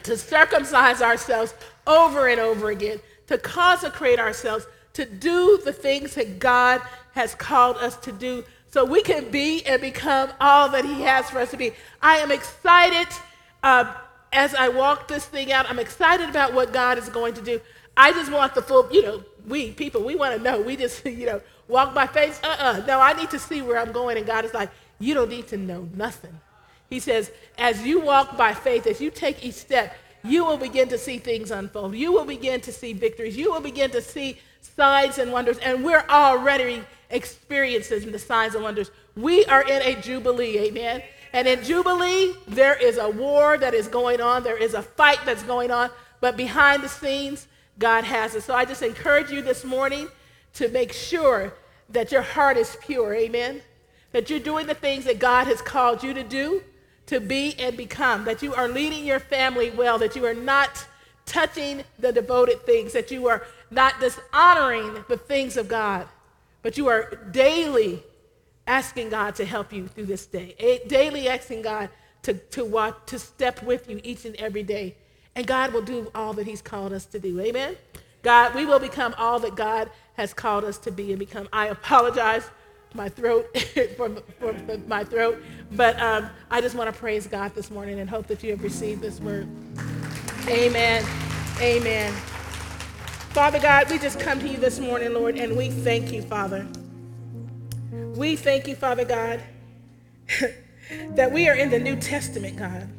[0.03, 1.53] To circumcise ourselves
[1.86, 2.99] over and over again,
[3.30, 6.82] to consecrate ourselves, to do the things that God
[7.13, 11.30] has called us to do so we can be and become all that He has
[11.30, 11.73] for us to be.
[12.01, 13.07] I am excited
[13.61, 13.93] uh,
[14.34, 15.69] as I walk this thing out.
[15.69, 17.61] I'm excited about what God is going to do.
[17.95, 20.59] I just want the full, you know, we people, we want to know.
[20.59, 22.39] We just, you know, walk by faith.
[22.43, 24.17] Uh uh No, I need to see where I'm going.
[24.17, 26.39] And God is like, you don't need to know nothing.
[26.89, 30.89] He says, as you walk by faith, as you take each step, you will begin
[30.89, 31.95] to see things unfold.
[31.95, 33.38] You will begin to see victories.
[33.38, 35.57] You will begin to see signs and wonders.
[35.59, 38.91] And we're already experiencing the signs and wonders.
[39.15, 41.03] We are in a jubilee, amen.
[41.32, 44.43] And in jubilee, there is a war that is going on.
[44.43, 45.89] There is a fight that's going on.
[46.22, 47.47] But behind the scenes,
[47.78, 48.43] God has it.
[48.43, 50.07] So I just encourage you this morning
[50.55, 51.53] to make sure
[51.89, 53.61] that your heart is pure, amen.
[54.11, 56.61] That you're doing the things that God has called you to do
[57.10, 60.86] to be and become, that you are leading your family well, that you are not
[61.26, 66.07] touching the devoted things, that you are not dishonoring the things of God,
[66.62, 68.03] but you are daily
[68.68, 71.89] asking God to help you through this day, daily asking God
[72.22, 74.95] to, to, watch, to step with you each and every day.
[75.36, 77.39] And God will do all that He's called us to do.
[77.39, 77.76] Amen?
[78.22, 81.49] God, we will become all that God has called us to be and become.
[81.51, 82.51] I apologize
[82.93, 83.55] my throat
[83.97, 84.09] for,
[84.39, 84.53] for,
[84.87, 85.41] my throat.
[85.71, 88.63] But um, I just want to praise God this morning and hope that you have
[88.63, 89.47] received this word.
[90.47, 91.05] Amen.
[91.59, 92.13] Amen.
[93.31, 96.67] Father God, we just come to you this morning, Lord, and we thank you, Father.
[97.91, 99.41] We thank you, Father God,
[101.11, 102.89] that we are in the New Testament, God.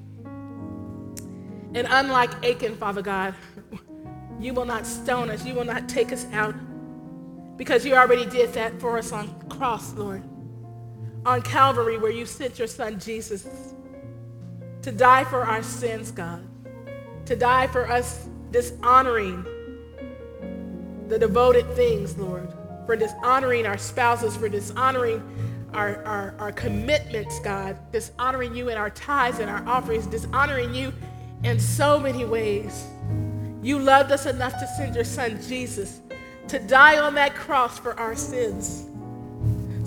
[1.75, 3.35] And unlike Achan, Father God,
[4.41, 6.55] you will not stone us, you will not take us out
[7.61, 10.23] because you already did that for us on cross, Lord.
[11.27, 13.47] On Calvary, where you sent your son Jesus
[14.81, 16.43] to die for our sins, God.
[17.27, 19.45] To die for us dishonoring
[21.09, 22.51] the devoted things, Lord.
[22.87, 25.23] For dishonoring our spouses, for dishonoring
[25.75, 27.77] our, our, our commitments, God.
[27.93, 30.95] Dishonoring you in our tithes and our offerings, dishonoring you
[31.45, 32.87] in so many ways.
[33.63, 36.01] You loved us enough to send your son Jesus
[36.51, 38.85] to die on that cross for our sins.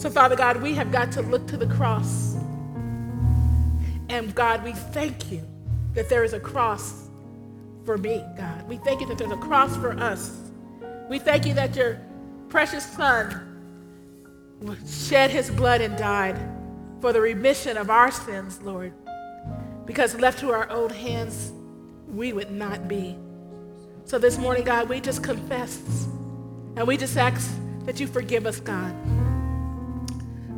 [0.01, 2.35] So, Father God, we have got to look to the cross.
[4.07, 5.45] And God, we thank you
[5.93, 7.09] that there is a cross
[7.83, 8.65] for me, God.
[8.69, 10.39] We thank you that there's a cross for us.
[11.09, 11.99] We thank you that your
[12.47, 13.49] precious Son
[14.87, 16.39] shed his blood and died
[17.01, 18.93] for the remission of our sins, Lord.
[19.85, 21.51] Because left to our own hands,
[22.07, 23.17] we would not be.
[24.05, 26.07] So this morning, God, we just confess
[26.75, 27.51] and we just ask
[27.85, 28.95] that you forgive us, God.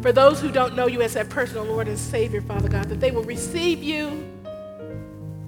[0.01, 2.99] For those who don't know you as their personal Lord and Savior, Father God, that
[2.99, 4.23] they will receive you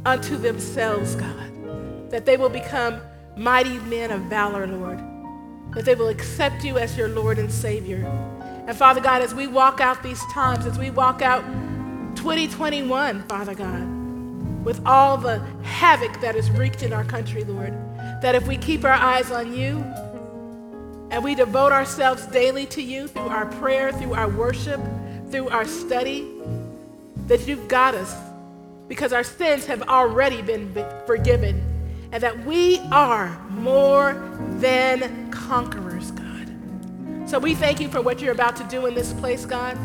[0.05, 2.09] unto themselves, God.
[2.09, 2.99] That they will become
[3.35, 4.99] mighty men of valor, Lord.
[5.75, 8.05] That they will accept you as your Lord and Savior.
[8.67, 11.43] And Father God, as we walk out these times, as we walk out
[12.15, 17.73] 2021, Father God, with all the havoc that is wreaked in our country, Lord,
[18.21, 19.83] that if we keep our eyes on you,
[21.09, 24.81] and we devote ourselves daily to you through our prayer, through our worship,
[25.31, 26.27] through our study,
[27.27, 28.13] that you've got us
[28.87, 30.73] because our sins have already been
[31.05, 31.61] forgiven
[32.11, 34.13] and that we are more
[34.59, 37.29] than conquerors, God.
[37.29, 39.77] So we thank you for what you're about to do in this place, God.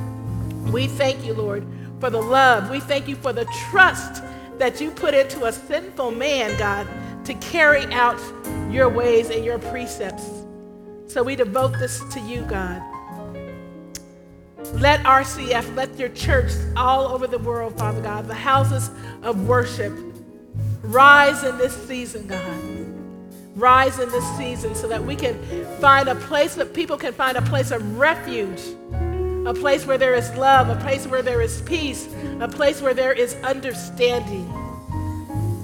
[0.71, 1.67] We thank you, Lord,
[1.99, 2.71] for the love.
[2.71, 4.23] We thank you for the trust
[4.59, 6.87] that you put into a sinful man, God,
[7.25, 8.21] to carry out
[8.71, 10.42] your ways and your precepts.
[11.13, 12.83] So we devote this to you, God.
[14.73, 18.89] Let RCF, let your church all over the world, Father God, the houses
[19.23, 19.93] of worship,
[20.81, 22.41] rise in this season, God.
[23.55, 25.37] Rise in this season so that we can
[25.83, 28.63] find a place that people can find a place of refuge,
[29.47, 32.09] a place where there is love, a place where there is peace,
[32.41, 34.51] a place where there is understanding.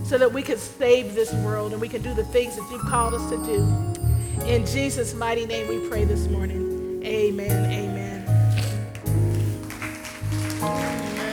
[0.04, 2.82] so that we can save this world and we can do the things that you've
[2.82, 3.97] called us to do.
[4.46, 7.02] In Jesus' mighty name we pray this morning.
[7.04, 7.70] Amen.
[7.70, 8.26] Amen.
[10.62, 11.27] amen.